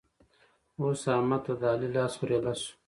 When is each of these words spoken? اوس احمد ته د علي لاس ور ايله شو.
اوس 0.81 1.01
احمد 1.15 1.41
ته 1.45 1.53
د 1.61 1.63
علي 1.73 1.89
لاس 1.95 2.13
ور 2.17 2.29
ايله 2.35 2.53
شو. 2.61 2.71